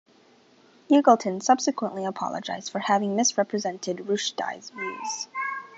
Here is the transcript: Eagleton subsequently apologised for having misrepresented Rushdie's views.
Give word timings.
Eagleton 0.89 1.39
subsequently 1.43 2.05
apologised 2.05 2.71
for 2.71 2.79
having 2.79 3.15
misrepresented 3.15 3.97
Rushdie's 4.07 4.71
views. 4.71 5.27